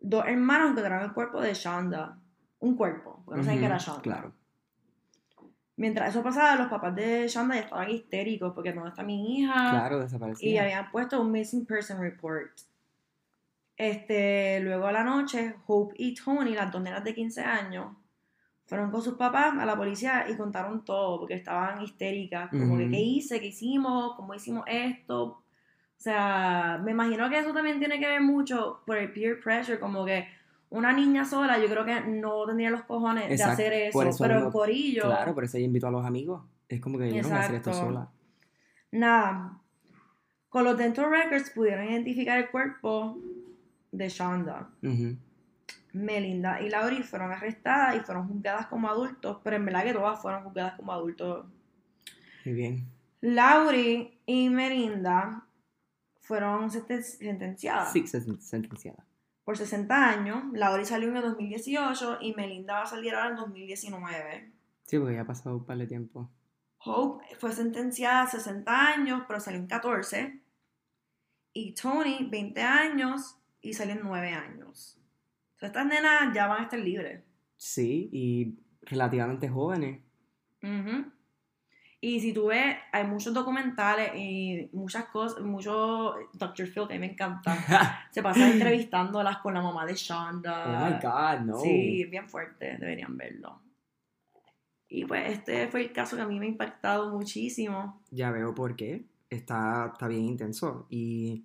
Dos 0.00 0.24
hermanos 0.26 0.70
encontraron 0.70 1.04
el 1.04 1.12
cuerpo 1.12 1.40
de 1.40 1.54
Shonda. 1.54 2.18
Un 2.60 2.76
cuerpo, 2.76 3.22
porque 3.24 3.38
no 3.38 3.44
saben 3.44 3.58
Ujú, 3.58 3.62
que 3.62 3.66
era 3.66 3.78
Shonda. 3.78 4.02
Claro. 4.02 4.32
Mientras 5.76 6.10
eso 6.10 6.22
pasaba, 6.22 6.56
los 6.56 6.68
papás 6.68 6.94
de 6.94 7.26
Shonda 7.28 7.54
ya 7.54 7.62
estaban 7.62 7.88
histéricos 7.90 8.52
porque 8.54 8.74
no 8.74 8.86
está 8.86 9.02
mi 9.02 9.38
hija. 9.38 9.70
Claro, 9.70 9.98
Y 9.98 10.00
desaparecía. 10.02 10.62
habían 10.64 10.90
puesto 10.90 11.20
un 11.20 11.32
missing 11.32 11.64
person 11.64 12.00
report. 12.00 12.50
Este, 13.76 14.60
luego 14.60 14.86
a 14.86 14.92
la 14.92 15.02
noche, 15.02 15.56
Hope 15.66 15.94
y 15.96 16.14
Tony, 16.14 16.54
las 16.54 16.70
dos 16.70 16.82
nenas 16.82 17.02
de 17.02 17.14
15 17.14 17.40
años, 17.42 17.96
fueron 18.70 18.92
con 18.92 19.02
sus 19.02 19.14
papás 19.14 19.58
a 19.58 19.66
la 19.66 19.76
policía 19.76 20.26
y 20.30 20.36
contaron 20.36 20.84
todo 20.84 21.18
porque 21.18 21.34
estaban 21.34 21.82
histéricas. 21.82 22.50
Como 22.50 22.76
que, 22.76 22.84
Ujú. 22.84 22.92
¿qué 22.92 23.00
hice? 23.00 23.40
¿Qué 23.40 23.48
hicimos? 23.48 24.14
¿Cómo 24.14 24.32
hicimos 24.32 24.62
esto? 24.68 25.24
O 25.24 25.42
sea, 25.96 26.80
me 26.80 26.92
imagino 26.92 27.28
que 27.28 27.40
eso 27.40 27.52
también 27.52 27.80
tiene 27.80 27.98
que 27.98 28.06
ver 28.06 28.20
mucho 28.20 28.82
por 28.86 28.96
el 28.96 29.12
peer 29.12 29.40
pressure, 29.40 29.80
como 29.80 30.04
que 30.04 30.28
una 30.68 30.92
niña 30.92 31.24
sola, 31.24 31.58
yo 31.58 31.66
creo 31.66 31.84
que 31.84 32.00
no 32.00 32.46
tendría 32.46 32.70
los 32.70 32.84
cojones 32.84 33.28
Exacto, 33.28 33.56
de 33.56 33.66
hacer 33.66 33.72
eso, 33.88 34.02
eso 34.04 34.18
pero 34.24 34.38
en 34.38 34.50
corillo. 34.52 35.02
Claro, 35.02 35.34
por 35.34 35.42
eso 35.42 35.56
ella 35.56 35.66
invitó 35.66 35.88
a 35.88 35.90
los 35.90 36.06
amigos. 36.06 36.44
Es 36.68 36.80
como 36.80 36.96
que 36.96 37.12
yo 37.12 37.22
no 37.22 37.28
voy 37.28 37.38
a 37.38 37.40
hacer 37.40 37.56
esto 37.56 37.72
sola. 37.72 38.08
Nada. 38.92 39.60
Con 40.48 40.62
los 40.62 40.78
dental 40.78 41.10
records 41.10 41.50
pudieron 41.50 41.90
identificar 41.90 42.38
el 42.38 42.48
cuerpo 42.50 43.18
de 43.90 44.08
Shonda. 44.08 44.70
Ujú. 44.80 45.16
Melinda 45.92 46.60
y 46.60 46.68
Laurie 46.70 47.02
fueron 47.02 47.32
arrestadas 47.32 47.96
y 47.96 48.00
fueron 48.00 48.28
juzgadas 48.28 48.66
como 48.66 48.88
adultos, 48.88 49.38
pero 49.42 49.56
en 49.56 49.64
verdad 49.66 49.84
que 49.84 49.92
todas 49.92 50.20
fueron 50.20 50.44
juzgadas 50.44 50.74
como 50.74 50.92
adultos. 50.92 51.46
Muy 52.44 52.54
bien. 52.54 52.86
Laurie 53.20 54.18
y 54.26 54.48
Melinda 54.50 55.46
fueron 56.20 56.70
senten- 56.70 57.02
sentenciadas 57.02 57.92
Sí, 57.92 58.02
sen- 58.04 58.38
sentenciada. 58.40 59.04
por 59.44 59.56
60 59.58 60.08
años. 60.08 60.44
Laurie 60.52 60.84
salió 60.86 61.08
en 61.08 61.16
el 61.16 61.22
2018 61.22 62.18
y 62.20 62.34
Melinda 62.34 62.74
va 62.74 62.82
a 62.82 62.86
salir 62.86 63.14
ahora 63.14 63.30
en 63.30 63.36
2019. 63.36 64.52
Sí, 64.86 64.98
porque 64.98 65.14
ya 65.14 65.22
ha 65.22 65.26
pasado 65.26 65.56
un 65.56 65.64
par 65.66 65.76
de 65.78 65.86
tiempo. 65.86 66.30
Hope 66.84 67.24
fue 67.36 67.52
sentenciada 67.52 68.22
a 68.22 68.26
60 68.26 68.86
años, 68.88 69.22
pero 69.26 69.38
salió 69.40 69.60
en 69.60 69.66
14. 69.66 70.40
Y 71.52 71.74
Tony, 71.74 72.28
20 72.30 72.62
años 72.62 73.36
y 73.60 73.74
salió 73.74 73.94
en 73.94 74.02
9 74.02 74.32
años. 74.32 74.96
Estas 75.60 75.86
nenas 75.86 76.34
ya 76.34 76.46
van 76.46 76.60
a 76.60 76.64
estar 76.64 76.78
libres. 76.78 77.22
Sí, 77.56 78.08
y 78.12 78.58
relativamente 78.82 79.48
jóvenes. 79.48 80.00
Ujú. 80.62 81.04
Y 82.02 82.20
si 82.20 82.32
tú 82.32 82.46
ves, 82.46 82.76
hay 82.92 83.06
muchos 83.06 83.34
documentales 83.34 84.12
y 84.14 84.70
muchas 84.72 85.04
cosas, 85.06 85.42
mucho 85.42 86.14
Dr. 86.32 86.66
Phil, 86.66 86.88
que 86.88 86.94
a 86.94 86.98
mí 86.98 87.00
me 87.00 87.12
encanta. 87.12 87.54
Se 88.10 88.22
pasa 88.22 88.50
entrevistándolas 88.50 89.38
con 89.38 89.52
la 89.52 89.60
mamá 89.60 89.84
de 89.84 89.94
Shonda. 89.94 90.64
oh 90.64 90.86
my 90.86 90.98
God, 91.02 91.44
no. 91.44 91.60
Sí, 91.60 92.06
bien 92.06 92.26
fuerte, 92.26 92.78
deberían 92.78 93.18
verlo. 93.18 93.60
Y 94.88 95.04
pues 95.04 95.30
este 95.30 95.68
fue 95.68 95.82
el 95.82 95.92
caso 95.92 96.16
que 96.16 96.22
a 96.22 96.26
mí 96.26 96.40
me 96.40 96.46
ha 96.46 96.48
impactado 96.48 97.10
muchísimo. 97.14 98.02
Ya 98.10 98.30
veo 98.30 98.54
por 98.54 98.76
qué. 98.76 99.04
Está, 99.28 99.90
está 99.92 100.08
bien 100.08 100.24
intenso. 100.24 100.86
Y 100.88 101.44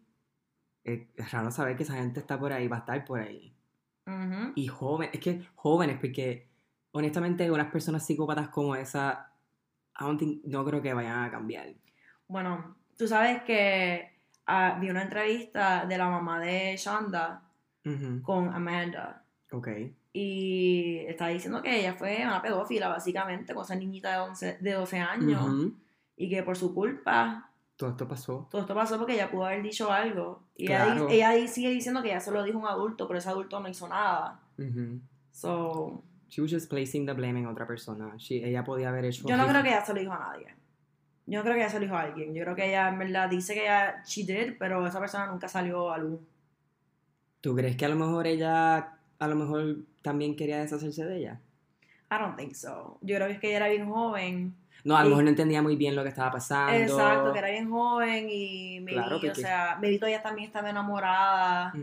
es 0.86 1.02
raro 1.32 1.52
saber 1.52 1.76
que 1.76 1.84
esa 1.84 1.96
gente 1.96 2.22
está 2.22 2.40
por 2.40 2.54
ahí, 2.54 2.68
va 2.70 2.78
a 2.78 2.80
estar 2.80 3.04
por 3.04 3.20
ahí. 3.20 3.54
Ujú. 4.08 4.52
Y 4.56 4.68
jóvenes, 4.68 5.14
es 5.16 5.20
que 5.20 5.42
jóvenes, 5.56 5.98
porque 6.00 6.48
honestamente 6.92 7.50
unas 7.52 7.72
personas 7.72 8.06
psicópatas 8.06 8.50
como 8.50 8.76
esa, 8.76 9.32
I 10.00 10.04
don't 10.04 10.22
think- 10.22 10.42
no 10.46 10.64
creo 10.66 10.82
que 10.82 10.94
vayan 10.94 11.24
a 11.24 11.32
cambiar. 11.32 11.68
Bueno, 12.28 12.76
tú 12.98 13.08
sabes 13.08 13.44
que 13.44 14.12
ah, 14.48 14.78
vi 14.80 14.90
una 14.90 15.02
entrevista 15.04 15.86
de 15.86 15.98
la 15.98 16.10
mamá 16.10 16.40
de 16.40 16.76
Shonda 16.78 17.42
Ujú, 17.86 18.22
con 18.22 18.54
Amanda. 18.54 19.24
Ok. 19.52 19.68
Y 20.14 21.00
está 21.08 21.28
diciendo 21.28 21.62
que 21.62 21.80
ella 21.80 21.94
fue 21.94 22.20
una 22.24 22.42
pedófila, 22.42 22.88
básicamente, 22.88 23.54
con 23.54 23.64
esa 23.64 23.76
niñita 23.76 24.12
de, 24.12 24.18
11 24.20 24.58
de 24.62 24.74
12 24.74 25.00
años. 25.00 25.42
Ujú, 25.46 25.74
Y 26.16 26.30
que 26.30 26.42
por 26.44 26.56
su 26.56 26.74
culpa 26.74 27.50
Todo 27.78 27.90
esto 27.90 28.08
pasó. 28.08 28.48
todo 28.50 28.62
esto 28.62 28.74
pasó 28.74 28.98
porque 28.98 29.14
ella 29.16 29.30
pudo 29.30 29.46
haber 29.46 29.62
dicho 29.62 29.92
algo. 29.92 30.44
Y 30.56 30.68
ella, 30.68 30.86
Claro. 30.86 31.10
ella 31.10 31.32
di- 31.32 31.48
sigue 31.48 31.70
diciendo 31.70 32.02
que 32.02 32.08
ya 32.10 32.20
se 32.22 32.32
lo 32.32 32.42
dijo 32.44 32.58
un 32.58 32.68
adulto, 32.68 33.06
pero 33.08 33.20
ese 33.20 33.28
adulto 33.30 33.60
no 33.60 33.68
hizo 33.68 33.88
nada. 33.88 34.40
Ujú. 34.58 35.00
So, 35.32 36.04
She 36.30 36.42
was 36.42 36.52
just 36.52 36.70
placing 36.70 37.06
the 37.06 37.14
blame 37.14 37.40
en 37.40 37.48
otra 37.48 37.68
persona. 37.68 38.16
She- 38.18 38.44
ella 38.48 38.64
podía 38.64 38.90
haber 38.90 39.06
hecho. 39.06 39.28
yo 39.28 39.38
no 39.38 39.46
creo 39.48 39.62
que 39.62 39.70
ella 39.70 39.84
se 39.86 39.94
lo 39.94 40.00
dijo 40.00 40.14
a 40.14 40.20
nadie. 40.20 40.48
Yo 41.28 41.40
no 41.40 41.44
creo 41.44 41.56
que 41.56 41.62
ella 41.62 41.70
se 41.70 41.80
lo 41.80 41.86
dijo 41.86 41.96
a 41.96 42.02
alguien. 42.02 42.34
Yo 42.34 42.44
creo 42.44 42.56
que 42.56 42.68
ella 42.68 42.88
en 42.90 43.00
verdad 43.00 43.30
dice 43.30 43.54
que 43.54 43.64
ella 43.64 44.04
did, 44.16 44.54
pero 44.60 44.86
esa 44.88 45.00
persona 45.00 45.28
nunca 45.28 45.48
salió 45.48 45.92
a 45.92 45.98
luz. 45.98 46.20
¿Tú 47.42 47.56
crees 47.56 47.76
que 47.76 47.86
a 47.86 47.90
lo 47.90 47.96
mejor 47.96 48.26
ella, 48.28 48.98
a 49.20 49.28
lo 49.28 49.36
mejor 49.36 49.78
también 50.02 50.36
quería 50.36 50.60
deshacerse 50.60 51.06
de 51.06 51.18
ella? 51.18 51.42
I 52.12 52.16
don't 52.20 52.38
think 52.38 52.54
so. 52.54 52.98
Yo 53.02 53.16
creo 53.16 53.28
que 53.28 53.34
es 53.34 53.40
que 53.40 53.48
ella 53.48 53.58
era 53.58 53.70
bien 53.70 53.90
joven. 53.90 54.56
No, 54.86 54.96
a 54.96 55.04
lo 55.04 55.10
mejor 55.10 55.24
no 55.26 55.30
entendía 55.32 55.62
muy 55.62 55.76
bien 55.76 55.96
lo 55.96 56.04
que 56.04 56.10
estaba 56.10 56.32
pasando. 56.32 56.72
Exacto, 56.74 57.34
que 57.34 57.40
era 57.40 57.50
bien 57.50 57.70
joven 57.70 58.28
y 58.30 58.80
maybe, 58.82 58.94
Claro, 59.02 59.18
o 59.18 59.20
porque- 59.20 59.36
sea, 59.42 59.78
maybe 59.82 59.98
todavía 59.98 60.22
también 60.22 60.48
estaba 60.48 60.70
enamorada 60.70 61.74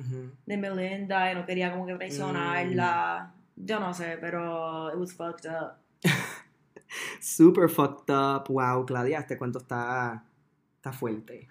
de 0.46 0.56
Melinda 0.56 1.30
y 1.30 1.34
no 1.34 1.44
quería 1.44 1.70
como 1.72 1.84
que 1.84 1.94
traicionarla. 1.96 3.34
Mm. 3.56 3.64
Yo 3.66 3.80
no 3.80 3.92
sé, 3.92 4.16
pero 4.20 4.90
it 4.92 4.96
was 4.98 5.12
fucked 5.14 5.50
up. 5.50 5.72
Super 7.20 7.68
fucked 7.68 8.10
up. 8.14 8.44
Wow, 8.48 8.86
Claudia, 8.86 9.18
este 9.18 9.36
cuento 9.36 9.58
está, 9.58 10.24
está 10.76 10.92
fuerte. 10.92 11.48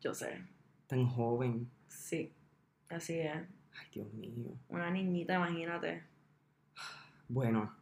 Yo 0.00 0.14
sé, 0.14 0.42
Tan 0.86 1.06
joven. 1.06 1.70
sí. 1.88 2.32
Así 2.88 3.18
es. 3.18 3.34
Ay, 3.34 3.86
Dios 3.92 4.10
mío. 4.14 4.56
Una 4.68 4.90
niñita, 4.90 5.34
imagínate. 5.34 6.02
Bueno, 7.28 7.74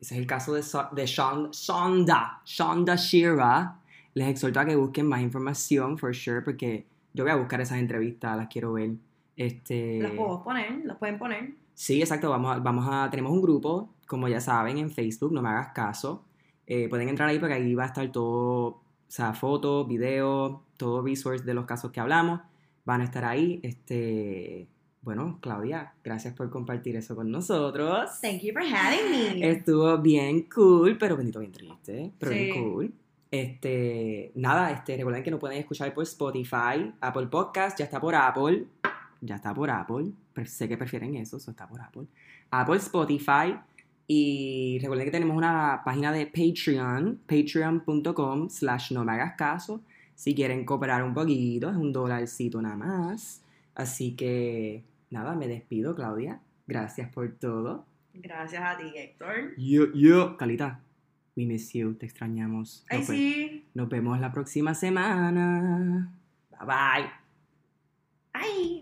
ese 0.00 0.14
es 0.14 0.20
el 0.20 0.26
caso 0.26 0.54
de, 0.54 0.62
So- 0.62 0.88
de 0.92 1.06
Shon- 1.06 1.50
Shonda, 1.50 2.40
Shonda 2.44 2.96
Shira. 2.96 3.76
Les 4.14 4.28
exhorto 4.28 4.60
a 4.60 4.64
que 4.64 4.76
busquen 4.76 5.06
más 5.08 5.20
información, 5.22 5.98
for 5.98 6.14
sure, 6.14 6.42
porque 6.42 6.86
yo 7.12 7.24
voy 7.24 7.32
a 7.32 7.36
buscar 7.36 7.60
esas 7.60 7.78
entrevistas, 7.78 8.36
las 8.36 8.46
quiero 8.48 8.72
ver. 8.74 8.92
Este, 9.36 9.98
Las 10.00 10.12
puedo 10.12 10.42
poner, 10.44 10.84
las 10.84 10.96
pueden 10.98 11.18
poner. 11.18 11.54
Sí, 11.74 12.00
exacto, 12.00 12.30
vamos 12.30 12.54
a, 12.56 12.60
vamos 12.60 12.86
a, 12.88 13.10
tenemos 13.10 13.32
un 13.32 13.42
grupo, 13.42 13.90
como 14.06 14.28
ya 14.28 14.40
saben, 14.40 14.78
en 14.78 14.90
Facebook, 14.90 15.32
no 15.32 15.42
me 15.42 15.48
hagas 15.48 15.68
caso. 15.74 16.24
Eh, 16.66 16.88
pueden 16.88 17.08
entrar 17.08 17.28
ahí 17.28 17.38
porque 17.40 17.54
ahí 17.54 17.74
va 17.74 17.82
a 17.82 17.86
estar 17.86 18.10
todo, 18.12 18.66
o 18.68 18.82
sea, 19.08 19.32
fotos, 19.34 19.88
videos, 19.88 20.60
todo 20.76 21.02
resource 21.02 21.44
de 21.44 21.54
los 21.54 21.66
casos 21.66 21.90
que 21.90 21.98
hablamos, 21.98 22.40
van 22.84 23.00
a 23.00 23.04
estar 23.04 23.24
ahí. 23.24 23.58
Este, 23.64 24.68
bueno, 25.04 25.38
Claudia, 25.40 25.92
gracias 26.02 26.34
por 26.34 26.50
compartir 26.50 26.96
eso 26.96 27.14
con 27.14 27.30
nosotros. 27.30 28.10
Thank 28.22 28.40
you 28.42 28.52
for 28.52 28.62
having 28.62 29.10
me. 29.38 29.48
Estuvo 29.50 29.98
bien 29.98 30.48
cool, 30.54 30.96
pero 30.98 31.16
bendito 31.16 31.40
bien 31.40 31.52
triste, 31.52 32.10
pero 32.18 32.32
Sí. 32.32 32.38
bien 32.38 32.62
cool. 32.64 32.92
Este, 33.30 34.30
nada, 34.36 34.70
este, 34.70 34.96
recuerden 34.96 35.22
que 35.22 35.30
nos 35.30 35.40
pueden 35.40 35.58
escuchar 35.58 35.92
por 35.92 36.04
Spotify, 36.04 36.92
Apple 37.00 37.26
Podcast, 37.26 37.78
ya 37.78 37.84
está 37.84 38.00
por 38.00 38.14
Apple, 38.14 38.64
ya 39.20 39.34
está 39.36 39.52
por 39.52 39.70
Apple, 39.70 40.12
pero 40.32 40.48
sé 40.48 40.68
que 40.68 40.76
prefieren 40.76 41.14
eso, 41.16 41.36
eso 41.38 41.50
está 41.50 41.66
por 41.66 41.80
Apple. 41.80 42.06
Apple, 42.50 42.76
Spotify, 42.76 43.56
y 44.06 44.78
recuerden 44.80 45.06
que 45.06 45.10
tenemos 45.10 45.36
una 45.36 45.82
página 45.84 46.12
de 46.12 46.26
Patreon, 46.26 47.20
patreon.com 47.26 48.48
slash 48.50 48.92
no 48.92 49.04
me 49.04 49.12
hagas 49.12 49.34
caso, 49.36 49.80
si 50.14 50.34
quieren 50.34 50.64
cooperar 50.64 51.02
un 51.02 51.12
poquito, 51.14 51.68
es 51.70 51.76
un 51.76 51.92
dolarcito 51.92 52.62
nada 52.62 52.76
más. 52.76 53.42
Así 53.74 54.12
que, 54.14 54.84
nada, 55.14 55.34
me 55.34 55.48
despido, 55.48 55.94
Claudia. 55.94 56.40
Gracias 56.66 57.10
por 57.10 57.30
todo. 57.36 57.86
Gracias 58.12 58.62
a 58.62 58.76
ti, 58.76 58.92
Héctor. 58.94 59.54
Yo, 59.56 59.92
yo. 59.94 60.36
Calita, 60.36 60.80
we 61.36 61.46
miss 61.46 61.72
you, 61.72 61.94
te 61.94 62.06
extrañamos. 62.06 62.84
Ay, 62.90 63.02
sí. 63.04 63.66
nos 63.74 63.88
vemos 63.88 64.20
la 64.20 64.32
próxima 64.32 64.74
semana. 64.74 66.12
Bye 66.50 66.66
bye. 66.66 67.10
Ay. 68.32 68.73